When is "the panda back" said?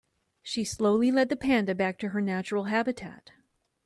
1.29-1.99